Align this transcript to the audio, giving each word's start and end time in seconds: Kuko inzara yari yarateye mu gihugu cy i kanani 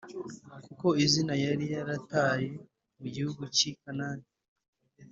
Kuko 0.65 0.87
inzara 1.03 1.33
yari 1.45 1.65
yarateye 1.73 2.49
mu 2.99 3.07
gihugu 3.15 3.41
cy 3.55 3.61
i 3.69 3.71
kanani 3.79 4.27